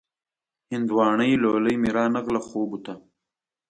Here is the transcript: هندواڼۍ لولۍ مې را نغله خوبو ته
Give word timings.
هندواڼۍ 0.71 1.31
لولۍ 1.41 1.75
مې 1.81 1.89
را 1.95 2.05
نغله 2.15 2.41
خوبو 2.47 2.77
ته 2.85 2.93